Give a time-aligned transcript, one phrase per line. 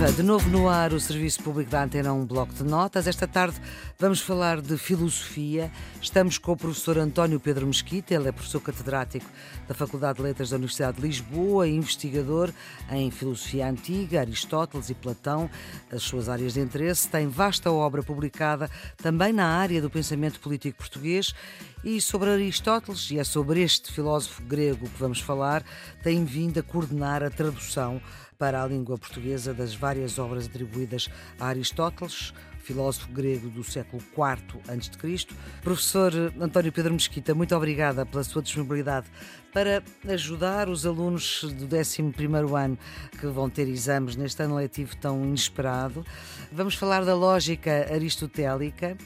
[0.00, 0.12] Viva!
[0.12, 3.06] De novo no ar o Serviço Público da Antena, um bloco de notas.
[3.06, 3.60] Esta tarde
[3.98, 5.70] vamos falar de filosofia.
[6.00, 9.26] Estamos com o professor António Pedro Mesquita, ele é professor catedrático
[9.68, 12.50] da Faculdade de Letras da Universidade de Lisboa investigador
[12.90, 15.50] em filosofia antiga, Aristóteles e Platão,
[15.92, 17.06] as suas áreas de interesse.
[17.06, 21.34] Tem vasta obra publicada também na área do pensamento político português
[21.82, 25.64] e sobre Aristóteles, e é sobre este filósofo grego que vamos falar,
[26.02, 28.00] tem vindo a coordenar a tradução
[28.38, 34.60] para a língua portuguesa das várias obras atribuídas a Aristóteles, filósofo grego do século IV
[34.68, 35.26] a.C.
[35.62, 39.06] Professor António Pedro Mesquita, muito obrigada pela sua disponibilidade
[39.52, 42.78] para ajudar os alunos do 11º ano
[43.18, 46.04] que vão ter exames neste ano letivo tão inesperado.
[46.52, 48.96] Vamos falar da lógica aristotélica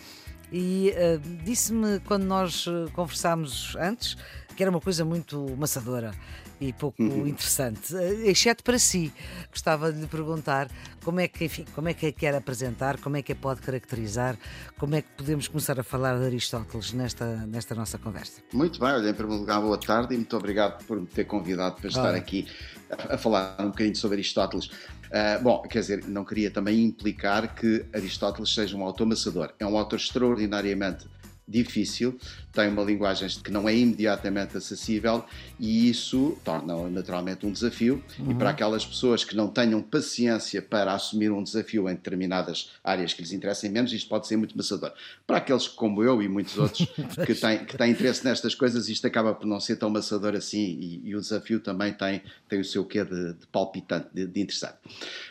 [0.57, 4.17] e uh, disse-me quando nós eh, conversámos antes
[4.55, 6.13] que era uma coisa muito maçadora
[6.61, 7.27] e pouco uhum.
[7.27, 9.13] interessante, eh, exceto para si.
[9.51, 10.71] Gostava de lhe perguntar
[11.03, 13.61] como é que, enfim, como é que a quer apresentar, como é que a pode
[13.61, 14.37] caracterizar,
[14.79, 18.41] como é que podemos começar a falar de Aristóteles nesta, nesta nossa conversa.
[18.53, 21.77] Muito bem, olha, em primeiro lugar, boa tarde e muito obrigado por me ter convidado
[21.77, 22.47] para estar aqui
[22.91, 24.67] a, a, falar um bocadinho sobre Aristóteles.
[24.67, 29.53] Uh, bom, quer dizer, não queria também implicar que Aristóteles seja um autor maçador.
[29.59, 31.07] É um autor extraordinariamente
[31.47, 32.19] difícil,
[32.55, 35.25] tem uma linguagem que não é imediatamente acessível
[35.59, 38.03] e isso torna naturalmente um desafio.
[38.19, 38.33] Uhum.
[38.33, 43.13] E para aquelas pessoas que não tenham paciência para assumir um desafio em determinadas áreas
[43.13, 44.93] que lhes interessem menos, isto pode ser muito maçador.
[45.27, 46.87] Para aqueles como eu e muitos outros
[47.27, 50.79] que têm, que têm interesse nestas coisas, isto acaba por não ser tão maçador assim
[50.81, 54.41] e, e o desafio também tem, tem o seu quê de, de palpitante, de, de,
[54.41, 54.77] interessante.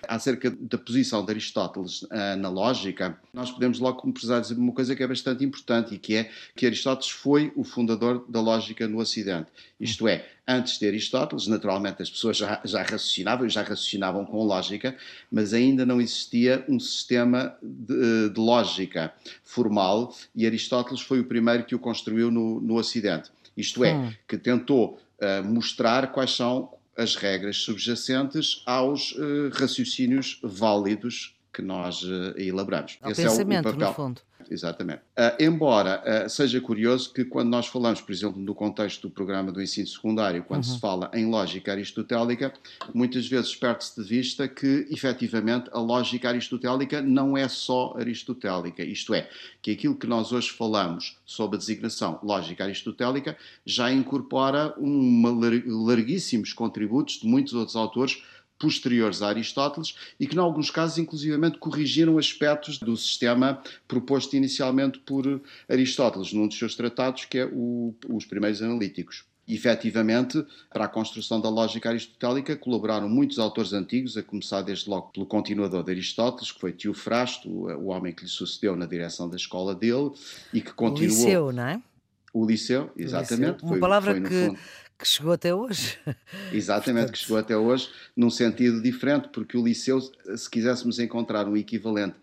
[0.08, 4.74] Acerca da posição de Aristóteles uh, na lógica, nós podemos logo começar a dizer uma
[4.74, 8.88] coisa que é bastante importante e que é que Aristóteles foi o fundador da lógica
[8.88, 9.48] no Ocidente.
[9.80, 14.44] Isto é, antes de Aristóteles, naturalmente as pessoas já, já raciocinavam e já raciocinavam com
[14.44, 14.96] lógica,
[15.32, 21.64] mas ainda não existia um sistema de, de lógica formal e Aristóteles foi o primeiro
[21.64, 23.32] que o construiu no, no Ocidente.
[23.56, 24.12] Isto é, hum.
[24.28, 32.04] que tentou uh, mostrar quais são as regras subjacentes aos uh, raciocínios válidos que nós
[32.04, 32.98] uh, elaboramos.
[33.02, 33.88] Ao Esse pensamento, é o, o papel.
[33.90, 34.22] no fundo.
[34.50, 35.00] Exatamente.
[35.18, 39.52] Uh, embora uh, seja curioso que quando nós falamos, por exemplo, no contexto do programa
[39.52, 40.74] do ensino secundário, quando uhum.
[40.74, 42.54] se fala em lógica aristotélica,
[42.94, 48.84] muitas vezes perde-se de vista que, efetivamente, a lógica aristotélica não é só aristotélica.
[48.84, 49.30] Isto é,
[49.62, 55.30] que aquilo que nós hoje falamos sob a designação lógica aristotélica já incorpora uma
[55.66, 58.22] larguíssimos contributos de muitos outros autores
[58.60, 65.00] posteriores a Aristóteles e que, em alguns casos, inclusivamente corrigiram aspectos do sistema proposto inicialmente
[65.00, 69.26] por Aristóteles, num dos seus tratados, que é o, os primeiros analíticos.
[69.46, 74.90] E, efetivamente, para a construção da lógica aristotélica colaboraram muitos autores antigos, a começar desde
[74.90, 78.86] logo pelo continuador de Aristóteles, que foi Teofrasto, o, o homem que lhe sucedeu na
[78.86, 80.12] direção da escola dele
[80.54, 81.12] e que continuou.
[81.12, 81.82] O Liceu, não é?
[82.34, 83.50] O Liceu, exatamente.
[83.50, 83.68] O liceu.
[83.68, 84.60] Uma foi, palavra foi, que, fundo
[84.98, 85.98] que chegou até hoje.
[86.52, 91.58] Exatamente, que chegou até hoje num sentido diferente, porque o liceu, se quiséssemos encontrar um
[91.58, 92.16] equivalente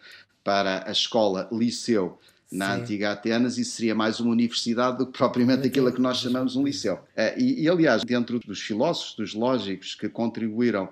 [0.42, 2.18] para a escola liceu
[2.50, 2.82] na Sim.
[2.82, 6.64] antiga Atenas, isso seria mais uma universidade do que propriamente aquilo que nós chamamos um
[6.64, 6.98] liceu.
[7.14, 10.88] Eh, e, e, aliás, dentro dos filósofos, dos lógicos que contribuíram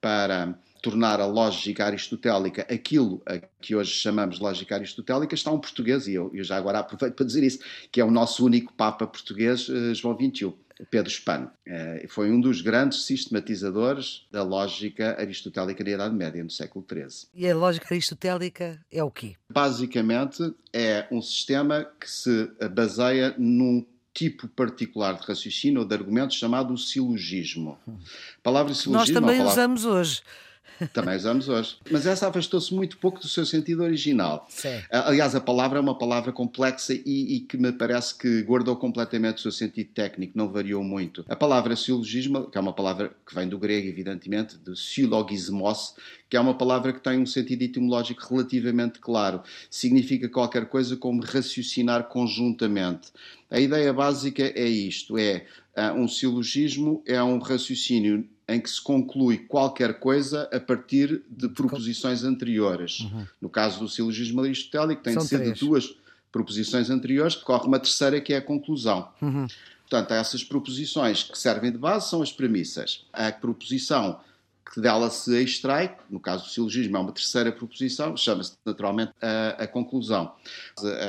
[0.00, 6.06] para tornar a lógica aristotélica aquilo a que hoje chamamos lógica aristotélica, está um português,
[6.06, 7.58] e eu, eu já agora aproveito para dizer isso,
[7.90, 10.52] que é o nosso único Papa português, eh, João XXI.
[10.90, 11.50] Pedro Spano.
[11.66, 17.28] Eh, foi um dos grandes sistematizadores da lógica aristotélica da Idade Média, no século XIII.
[17.34, 19.34] E a lógica aristotélica é o quê?
[19.50, 26.34] Basicamente, é um sistema que se baseia num tipo particular de raciocínio ou de argumento
[26.34, 27.78] chamado silogismo.
[27.86, 27.92] A
[28.42, 28.94] palavra silogismo.
[28.94, 29.52] Nós também palavra...
[29.52, 30.22] usamos hoje.
[30.92, 31.76] Também usamos hoje.
[31.90, 34.46] Mas essa afastou-se muito pouco do seu sentido original.
[34.48, 34.80] Sim.
[34.90, 39.38] Aliás, a palavra é uma palavra complexa e, e, que me parece que guardou completamente
[39.38, 41.24] o seu sentido técnico, não variou muito.
[41.28, 45.94] A palavra silogismo, que é uma palavra que vem do grego, evidentemente, do silogismos,
[46.28, 49.42] que é uma palavra que tem um sentido etimológico relativamente claro.
[49.68, 53.08] Significa qualquer coisa como raciocinar conjuntamente.
[53.50, 55.44] A ideia básica é isto: é
[55.76, 61.48] uh, um silogismo, é um raciocínio em que se conclui qualquer coisa a partir de
[61.48, 63.00] proposições anteriores.
[63.00, 63.26] Uhum.
[63.40, 65.54] No caso do silogismo aristotélico, tem São de ser três.
[65.54, 65.94] de duas
[66.32, 69.08] proposições anteriores, corre uma terceira que é a conclusão.
[69.22, 69.46] Uhum.
[69.88, 73.04] Portanto, essas proposições que servem de base são as premissas.
[73.12, 74.20] A proposição
[74.72, 79.64] que dela se extrai, no caso do silogismo é uma terceira proposição, chama-se naturalmente a,
[79.64, 80.32] a conclusão.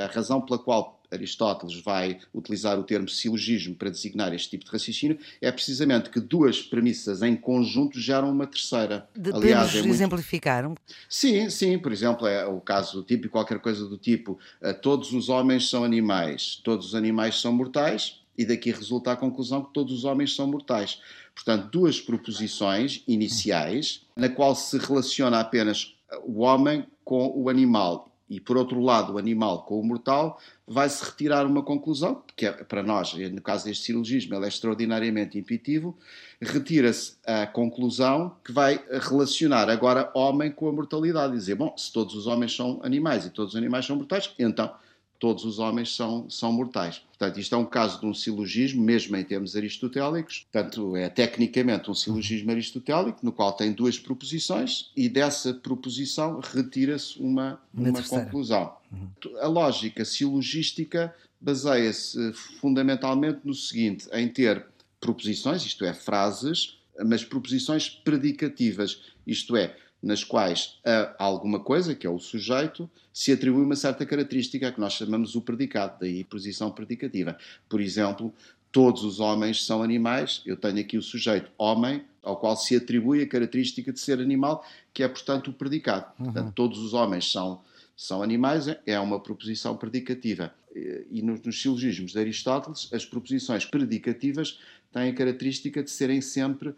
[0.02, 4.70] A razão pela qual Aristóteles vai utilizar o termo silogismo para designar este tipo de
[4.70, 9.08] raciocínio, é precisamente que duas premissas em conjunto geram uma terceira.
[9.32, 9.94] Aliás, é muito...
[9.94, 10.72] exemplificar?
[11.08, 11.78] Sim, sim.
[11.78, 15.84] Por exemplo, é o caso típico, qualquer coisa do tipo: uh, todos os homens são
[15.84, 20.34] animais, todos os animais são mortais, e daqui resulta a conclusão que todos os homens
[20.34, 21.00] são mortais.
[21.34, 25.94] Portanto, duas proposições iniciais, na qual se relaciona apenas
[26.24, 31.04] o homem com o animal e, por outro lado, o animal com o mortal, vai-se
[31.04, 35.94] retirar uma conclusão, que é, para nós, no caso deste silogismo, ele é extraordinariamente intuitivo,
[36.40, 42.14] retira-se a conclusão que vai relacionar agora homem com a mortalidade, dizer, bom, se todos
[42.14, 44.72] os homens são animais e todos os animais são mortais, então
[45.22, 47.00] todos os homens são, são mortais.
[47.10, 50.44] Portanto, isto é um caso de um silogismo, mesmo em termos aristotélicos.
[50.50, 57.20] Portanto, é tecnicamente um silogismo aristotélico, no qual tem duas proposições e dessa proposição retira-se
[57.20, 58.74] uma, uma conclusão.
[58.90, 59.38] Uhum.
[59.38, 64.66] A lógica silogística baseia-se fundamentalmente no seguinte: em ter
[65.00, 72.06] proposições, isto é, frases, mas proposições predicativas, isto é, nas quais a alguma coisa, que
[72.06, 76.70] é o sujeito, se atribui uma certa característica que nós chamamos o predicado, daí posição
[76.70, 77.38] predicativa.
[77.68, 78.34] Por exemplo,
[78.72, 83.22] todos os homens são animais, eu tenho aqui o sujeito homem, ao qual se atribui
[83.22, 86.06] a característica de ser animal, que é, portanto, o predicado.
[86.18, 86.26] Uhum.
[86.26, 87.60] Portanto, todos os homens são,
[87.96, 90.52] são animais, é uma proposição predicativa.
[90.74, 94.58] E nos, nos silogismos de Aristóteles, as proposições predicativas
[94.90, 96.74] têm a característica de serem sempre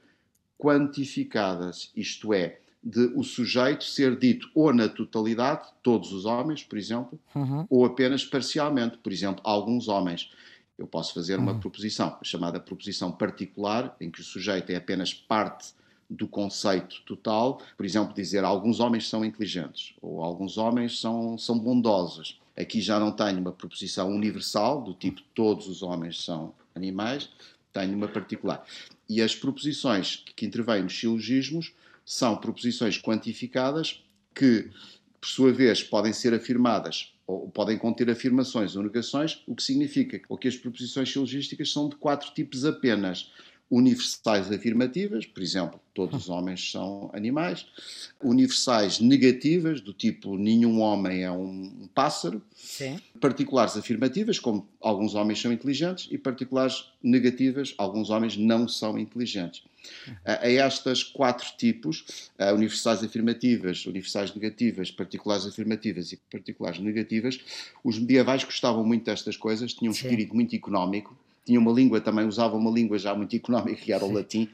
[0.58, 6.76] quantificadas, isto é, de o sujeito ser dito ou na totalidade, todos os homens, por
[6.76, 7.66] exemplo, uhum.
[7.70, 10.30] ou apenas parcialmente, por exemplo, alguns homens.
[10.76, 11.60] Eu posso fazer uma uhum.
[11.60, 15.72] proposição, chamada proposição particular, em que o sujeito é apenas parte
[16.10, 21.58] do conceito total, por exemplo, dizer alguns homens são inteligentes ou alguns homens são, são
[21.58, 22.38] bondosos.
[22.54, 27.30] Aqui já não tenho uma proposição universal, do tipo todos os homens são animais,
[27.72, 28.62] tenho uma particular.
[29.08, 31.72] E as proposições que intervêm nos silogismos
[32.04, 34.04] são proposições quantificadas
[34.34, 34.70] que,
[35.20, 40.20] por sua vez, podem ser afirmadas ou podem conter afirmações ou negações, o que significa
[40.38, 43.32] que as proposições silogísticas são de quatro tipos apenas
[43.70, 47.66] universais afirmativas, por exemplo, todos os homens são animais,
[48.22, 53.00] universais negativas, do tipo nenhum homem é um pássaro, Sim.
[53.20, 59.64] particulares afirmativas, como alguns homens são inteligentes, e particulares negativas, alguns homens não são inteligentes.
[60.24, 67.38] A estas quatro tipos, universais afirmativas, universais negativas, particulares afirmativas e particulares negativas,
[67.82, 70.06] os medievais gostavam muito destas coisas, tinham um Sim.
[70.06, 74.04] espírito muito económico, tinha uma língua também, usava uma língua já muito económica, que era
[74.04, 74.48] o latim.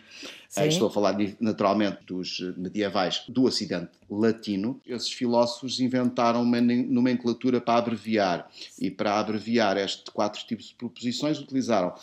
[0.48, 0.66] Sim.
[0.66, 4.80] Estou a falar naturalmente dos medievais do Ocidente latino.
[4.84, 8.50] Esses filósofos inventaram uma nomenclatura para abreviar.
[8.78, 11.94] E para abreviar estes quatro tipos de proposições, utilizaram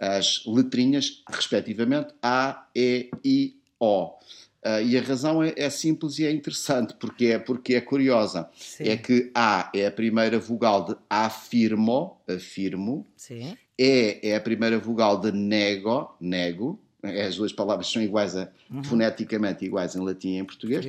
[0.00, 4.18] as letrinhas, respectivamente, A, E, I, O.
[4.64, 8.48] Uh, e a razão é, é, simples e é interessante, porque é, porque é curiosa.
[8.56, 8.84] Sim.
[8.84, 13.04] É que A é a primeira vogal de afirmo, afirmo.
[13.16, 13.56] Sim.
[13.84, 16.78] E é a primeira vogal de nego, nego.
[17.02, 18.84] As duas palavras são iguais, a, uhum.
[18.84, 20.84] foneticamente iguais em latim e em português.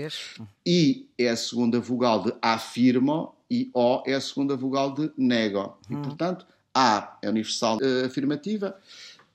[0.64, 5.76] I é a segunda vogal de afirmo e O é a segunda vogal de nego.
[5.90, 6.02] Uhum.
[6.02, 8.80] E, portanto, A é universal uh, afirmativa,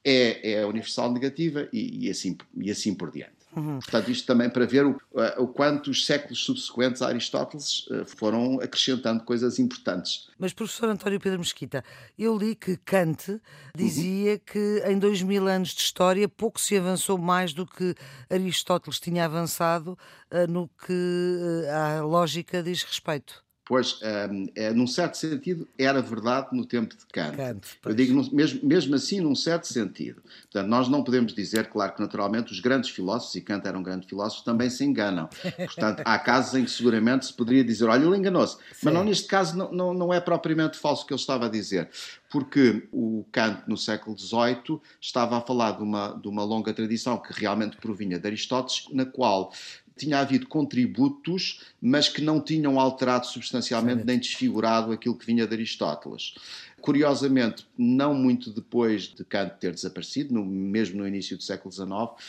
[0.05, 3.38] E é universal negativa e, e, assim, e assim por diante.
[3.59, 3.81] Uhum.
[3.81, 4.97] Portanto, isto também para ver o,
[5.39, 10.29] o quanto os séculos subsequentes a Aristóteles eh, foram acrescentando coisas importantes.
[10.39, 11.85] Mas, professor António Pedro Mesquita,
[12.17, 13.41] eu li que Kant
[13.75, 14.41] dizia uhum.
[14.47, 17.97] que em dois mil anos de história pouco se avançou mais do que
[18.31, 19.99] Aristóteles tinha avançado
[20.31, 23.48] uh, no que a lógica diz respeito.
[23.69, 24.01] Pois,
[24.33, 27.37] um, é, num certo sentido, era verdade no tempo de Kant.
[27.37, 30.23] Kant Eu digo, mesmo, mesmo assim, num certo sentido.
[30.51, 33.83] Portanto, nós não podemos dizer, claro que naturalmente os grandes filósofos, e Kant era um
[33.83, 35.29] grande filósofo, também se enganam.
[35.67, 38.57] Portanto, há casos em que seguramente se poderia dizer, olha, ele enganou-se.
[38.83, 41.51] Mas não, neste caso não, não, não é propriamente falso o que ele estava a
[41.51, 41.91] dizer.
[42.31, 47.19] Porque o Kant, no século XVIII, estava a falar de uma, de uma longa tradição
[47.19, 49.53] que realmente provinha de Aristóteles, na qual
[49.99, 55.55] tinha havido contributos, mas que não tinham alterado substancialmente nem desfigurado aquilo que vinha de
[55.55, 56.35] Aristóteles.
[56.81, 61.89] Curiosamente, não muito depois de Kant ter desaparecido, no, mesmo no início do século XIX,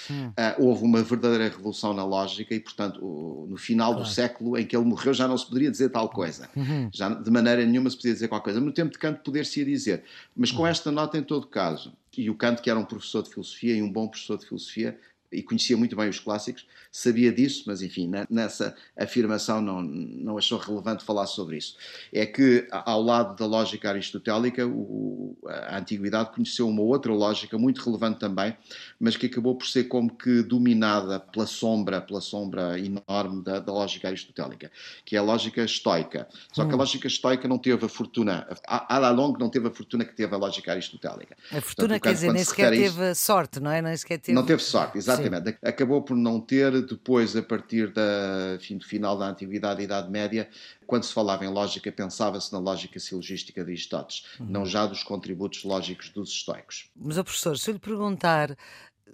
[0.09, 0.29] hum.
[0.29, 4.07] uh, houve uma verdadeira revolução na lógica e, portanto, o, no final claro.
[4.07, 6.49] do século em que ele morreu já não se poderia dizer tal coisa.
[6.55, 6.89] Uhum.
[6.91, 8.59] Já de maneira nenhuma se podia dizer qualquer coisa.
[8.59, 10.03] No tempo de Kant poder-se dizer.
[10.35, 10.67] Mas com uhum.
[10.67, 13.81] esta nota, em todo caso, e o Kant, que era um professor de filosofia e
[13.81, 14.99] um bom professor de filosofia,
[15.31, 20.57] e conhecia muito bem os clássicos, sabia disso, mas enfim, nessa afirmação não, não achou
[20.57, 21.75] relevante falar sobre isso.
[22.11, 27.83] É que, ao lado da lógica aristotélica, o, a antiguidade conheceu uma outra lógica muito
[27.83, 28.55] relevante também,
[28.99, 33.71] mas que acabou por ser como que dominada pela sombra, pela sombra enorme da, da
[33.71, 34.71] lógica aristotélica,
[35.05, 36.27] que é a lógica estoica.
[36.51, 36.79] Só que a hum.
[36.79, 40.33] lógica estoica não teve a fortuna, a, a longo não teve a fortuna que teve
[40.33, 41.35] a lógica aristotélica.
[41.51, 43.81] A fortuna Portanto, quer dizer, nem sequer teve sorte, não é?
[43.81, 44.35] Nem sequer teve...
[44.35, 45.18] Não teve sorte, exatamente.
[45.23, 45.57] Sim.
[45.63, 50.09] Acabou por não ter depois, a partir da, enfim, do final da Antiguidade e Idade
[50.09, 50.49] Média,
[50.85, 54.47] quando se falava em lógica, pensava-se na lógica silogística de Aristóteles, uhum.
[54.47, 56.89] não já dos contributos lógicos dos estoicos.
[56.95, 58.55] Mas, oh, professor, se eu lhe perguntar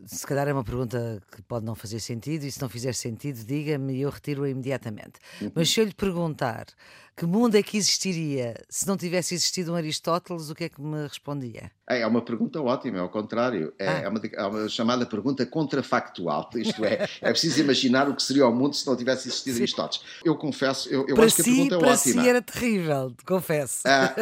[0.06, 3.44] se calhar é uma pergunta que pode não fazer sentido, e se não fizer sentido,
[3.46, 5.20] diga-me e eu retiro-a imediatamente.
[5.42, 5.52] Uhum.
[5.56, 6.66] Mas se eu lhe perguntar
[7.16, 10.82] que mundo é que existiria se não tivesse existido um Aristóteles, o que é que
[10.82, 11.72] me respondia?
[11.88, 13.72] É, é uma pergunta ótima, é ao contrário.
[13.78, 14.00] É, ah.
[14.00, 16.50] é, uma, é, uma, chamada pergunta contrafactual.
[16.56, 19.62] Isto é, é preciso imaginar o que seria o mundo se não tivesse existido Sim.
[19.64, 20.06] Aristóteles.
[20.24, 22.14] Eu confesso, eu, eu acho que a pergunta é para ótima.
[22.14, 23.82] Para si era terrível, confesso.
[23.86, 24.16] Ah,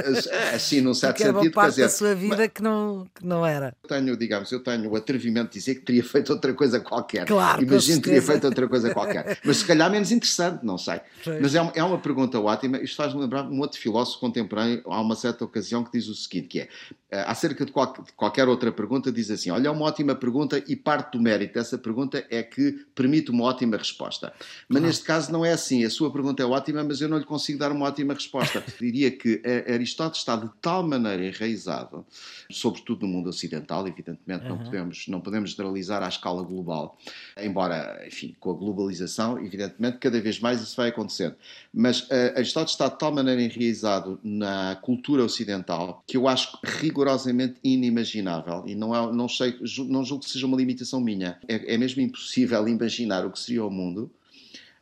[0.54, 1.40] assim, num certo Porque sentido.
[1.40, 3.76] Era uma parte dizer, da sua vida mas, que, não, que não era.
[3.82, 7.26] Eu tenho, digamos, eu tenho o atrevimento de dizer que teria feito outra coisa qualquer.
[7.26, 9.40] Claro, Imagino que teria feito outra coisa qualquer.
[9.44, 11.00] Mas se calhar menos interessante, não sei.
[11.24, 11.42] Pois.
[11.42, 12.83] Mas é uma, é uma pergunta ótima.
[12.84, 16.48] Isto faz-me lembrar um outro filósofo contemporâneo, há uma certa ocasião, que diz o seguinte,
[16.48, 16.70] que é,
[17.12, 20.64] eh, acerca de, qual, de qualquer outra pergunta, diz assim, olha, é uma ótima pergunta
[20.68, 24.34] e parte do mérito dessa pergunta é que permite uma ótima resposta.
[24.68, 24.86] Mas claro.
[24.86, 27.60] neste caso não é assim, a sua pergunta é ótima, mas eu não lhe consigo
[27.60, 28.64] dar uma ótima resposta.
[28.80, 32.06] Diria que Aristóteles está de tal maneira enraizado,
[32.50, 34.50] sobretudo no mundo ocidental, evidentemente uhum.
[34.50, 36.98] não, podemos, não podemos generalizar à escala global,
[37.38, 41.36] embora, enfim, com a globalização, evidentemente, cada vez mais isso vai acontecendo.
[41.74, 47.56] Mas uh, Aristóteles está de tal maneira enraizado na cultura ocidental que eu acho rigorosamente
[47.64, 49.56] inimaginável e não, é, não, sei,
[49.88, 51.40] não julgo que seja uma limitação minha.
[51.48, 54.12] É, é mesmo impossível imaginar o que seria o mundo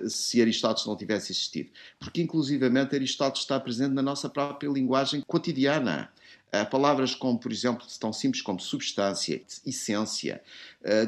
[0.10, 1.70] se Aristóteles não tivesse existido.
[2.00, 6.12] Porque, inclusivamente, Aristóteles está presente na nossa própria linguagem cotidiana.
[6.54, 10.42] Uh, palavras como, por exemplo, tão simples como substância, essência,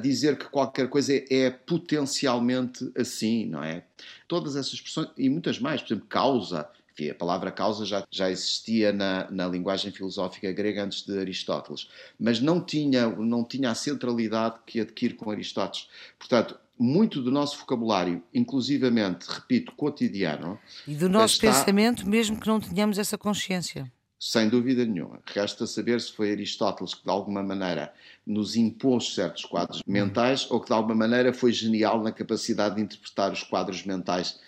[0.02, 3.84] dizer que qualquer coisa é potencialmente assim, não é?
[4.26, 8.30] Todas essas expressões, e muitas mais, por exemplo, causa, enfim, a palavra causa já, já
[8.30, 13.76] existia na, na linguagem filosófica grega antes de Aristóteles, mas não tinha, não tinha a
[13.76, 15.88] centralidade que adquire com Aristóteles.
[16.20, 20.60] Portanto, muito do nosso vocabulário, inclusivamente, repito, cotidiano.
[20.88, 21.48] E do nosso está...
[21.48, 23.92] pensamento, mesmo que não tenhamos essa consciência.
[24.20, 25.20] Sem dúvida nenhuma.
[25.26, 27.94] Resta saber se foi Aristóteles que, de alguma maneira,
[28.26, 32.82] nos impôs certos quadros mentais ou que, de alguma maneira, foi genial na capacidade de
[32.82, 34.40] interpretar os quadros mentais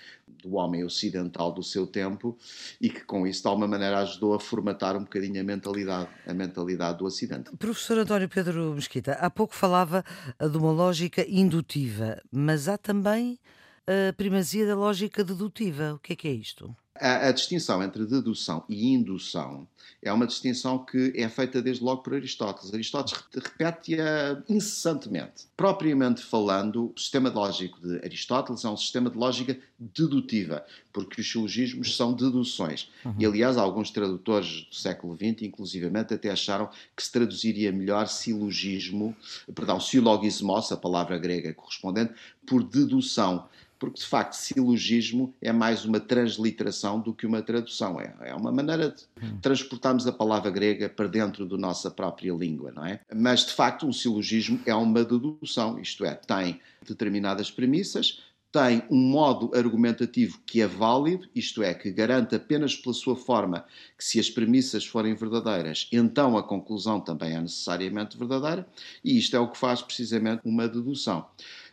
[0.46, 2.38] do homem ocidental do seu tempo
[2.80, 6.34] e que com isso de alguma maneira ajudou a formatar um bocadinho a mentalidade, a
[6.34, 7.52] mentalidade do Ocidente.
[7.58, 10.04] Professor António Pedro Mesquita, há pouco falava
[10.40, 13.40] de uma lógica indutiva, mas há também
[13.88, 15.94] a primazia da lógica dedutiva.
[15.94, 16.76] O que é que é isto?
[17.00, 19.68] A, a, distinção entre dedução e indução
[20.02, 22.74] é uma distinção que é feita desde logo por Aristóteles.
[22.74, 25.46] Aristóteles repete-a incessantemente.
[25.58, 31.30] Propriamente falando, o sistema lógico de Aristóteles é um sistema de lógica dedutiva, porque os
[31.30, 32.90] silogismos são deduções.
[33.04, 33.16] Uhum.
[33.20, 39.16] E, aliás, alguns tradutores do século XX, inclusivamente, até acharam que se traduziria melhor silogismo,
[39.54, 42.14] perdão, silogismos, a palavra grega correspondente,
[42.46, 43.48] por dedução
[43.86, 48.00] porque de facto silogismo é mais uma transliteração do que uma tradução.
[48.02, 49.06] É, é uma maneira de
[49.42, 53.00] transportarmos a palavra grega para dentro da nossa própria língua, não é?
[53.14, 59.10] Mas de facto um silogismo é uma dedução, isto é, tem determinadas premissas, tem um
[59.10, 63.66] modo argumentativo que é válido, isto é, que garante apenas pela sua forma
[63.98, 68.66] que se as premissas forem verdadeiras, então a conclusão também é necessariamente verdadeira,
[69.04, 71.28] e isto é o que faz precisamente uma dedução.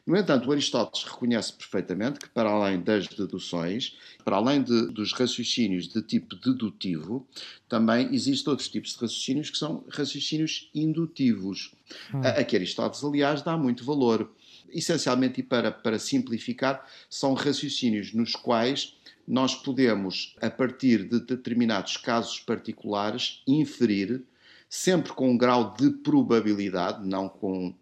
[0.04, 5.88] No entanto, Aristóteles reconhece perfeitamente que, para além das deduções, para além de, dos raciocínios
[5.88, 7.26] de tipo dedutivo,
[7.68, 11.72] também existem outros tipos de raciocínios que são raciocínios indutivos,
[12.12, 12.20] hum.
[12.24, 14.28] a, a que Aristóteles, aliás, dá muito valor.
[14.70, 18.96] Essencialmente, e para, para simplificar, são raciocínios nos quais
[19.28, 24.22] nós podemos, a partir de determinados casos particulares, inferir,
[24.68, 27.72] sempre com um grau de probabilidade, não com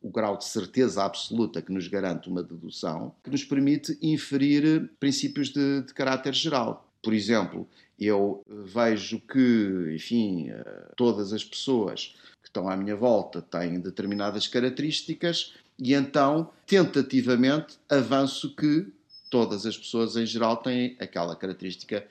[0.00, 5.50] o grau de certeza absoluta que nos garante uma dedução, que nos permite inferir princípios
[5.50, 6.88] de, de caráter geral.
[7.02, 13.42] Por exemplo, eu vejo que, enfim, eh, todas as pessoas que estão à minha volta
[13.42, 18.86] têm determinadas características e então, tentativamente, avanço que
[19.30, 22.06] todas as pessoas em geral têm aquela característica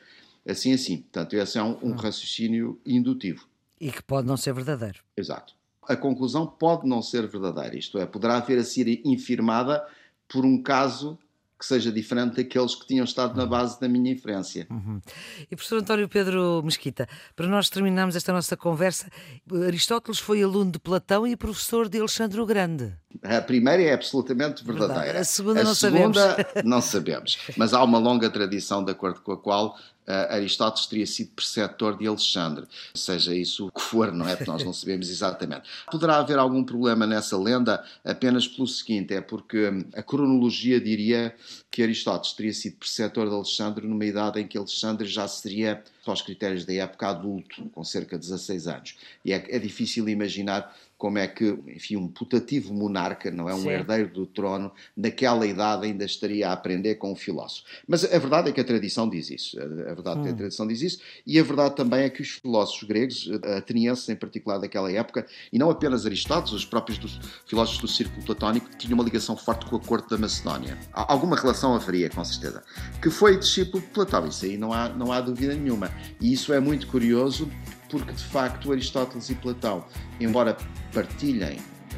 [0.48, 0.98] assim assim.
[0.98, 3.48] Portanto, esse é um, um raciocínio indutivo.
[3.80, 5.00] E que pode não ser verdadeiro.
[5.16, 5.54] Exato.
[5.88, 9.86] A conclusão pode não ser verdadeira, isto é, poderá vir a ser infirmada
[10.28, 11.18] por um caso
[11.60, 14.68] que seja diferente daqueles que tinham estado na base da minha inferência.
[14.70, 15.02] Uhum.
[15.50, 19.10] E professor António Pedro Mesquita, para nós terminarmos esta nossa conversa,
[19.66, 22.94] Aristóteles foi aluno de Platão e professor de Alexandre o Grande.
[23.24, 25.02] A primeira é absolutamente verdadeira.
[25.02, 25.22] Verdade.
[25.22, 26.64] A segunda a não segunda sabemos.
[26.64, 27.38] não sabemos.
[27.58, 29.76] Mas há uma longa tradição de acordo com a qual
[30.08, 32.66] Aristóteles teria sido preceptor de Alexandre.
[32.94, 34.36] Seja isso o que for, não é?
[34.36, 35.70] Porque nós não sabemos exatamente.
[35.92, 41.36] Poderá haver algum problema nessa lenda apenas pelo seguinte: é porque hum, a cronologia diria
[41.70, 46.22] que Aristóteles teria sido preceptor de Alexandre numa idade em que Alexandre já seria, aos
[46.22, 48.96] critérios da época, adulto, com cerca de 16 anos.
[49.24, 53.62] E é, é difícil imaginar como é que, enfim, um putativo monarca, não é um
[53.62, 53.70] Sim.
[53.70, 57.64] herdeiro do trono, naquela idade ainda estaria a aprender com um filósofo.
[57.88, 59.60] Mas a verdade é que a tradição diz isso.
[59.60, 61.00] A verdade é que a tradição diz isso.
[61.26, 65.28] E a verdade também é que os filósofos gregos, eh, atenienses em particular daquela época,
[65.54, 69.68] e não apenas Aristóteles, os próprios dos filósofos do círculo platónico, tinham uma ligação forte
[69.68, 70.78] com a corte da Macedónia.
[70.92, 72.64] Alguma relação haveria, com certeza.
[73.02, 75.92] Que foi discípulo de Platão, isso aí não há, não há dúvida nenhuma.
[76.20, 77.50] E isso é muito curioso
[77.90, 79.86] porque de facto Aristóteles e Platão,
[80.20, 80.58] embora
[80.94, 81.58] partilhem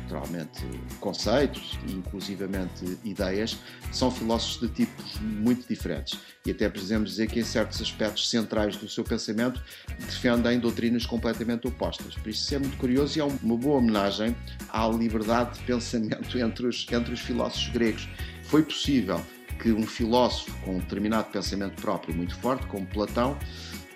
[0.10, 0.66] naturalmente
[1.00, 3.58] conceitos e inclusivamente ideias,
[3.92, 6.20] são filósofos de tipos muito diferentes.
[6.46, 9.62] E até podemos dizer que em certos aspectos centrais do seu pensamento
[10.00, 12.16] defendem doutrinas completamente opostas.
[12.16, 14.36] Por isso isso é muito curioso e é uma boa homenagem
[14.70, 18.10] à liberdade de pensamento entre os, entre os filósofos gregos.
[18.44, 19.22] Foi possível
[19.62, 23.38] que um filósofo com um determinado pensamento próprio muito forte, como Platão,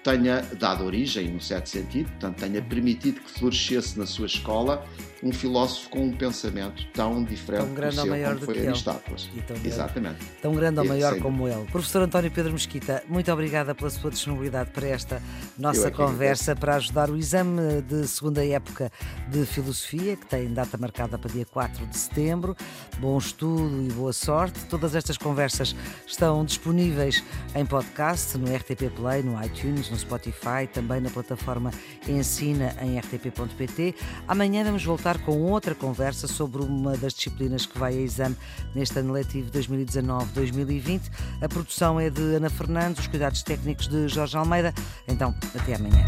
[0.03, 4.85] tenha dado origem, num certo sentido, portanto, tenha permitido que florescesse na sua escola
[5.23, 8.53] um filósofo com um pensamento tão diferente Tão grande do seu maior como do foi
[8.55, 8.67] que ele.
[8.67, 9.23] Aristóteles.
[9.23, 9.67] Tão grande.
[9.67, 10.25] Exatamente.
[10.41, 11.65] Tão grande ou maior como ele.
[11.71, 15.21] Professor António Pedro Mesquita, muito obrigada pela sua disponibilidade para esta
[15.57, 18.91] nossa é conversa, para ajudar o exame de segunda época
[19.29, 22.55] de Filosofia, que tem data marcada para dia 4 de setembro.
[22.99, 24.59] Bom estudo e boa sorte.
[24.65, 25.73] Todas estas conversas
[26.05, 27.23] estão disponíveis
[27.55, 31.71] em podcast, no RTP Play, no iTunes, no Spotify, também na plataforma
[32.07, 33.95] Ensina em rtp.pt.
[34.27, 38.35] Amanhã vamos voltar com outra conversa sobre uma das disciplinas que vai a exame
[38.73, 41.01] neste ano letivo 2019-2020.
[41.41, 44.73] A produção é de Ana Fernandes, os cuidados técnicos de Jorge Almeida.
[45.07, 46.03] Então, até amanhã.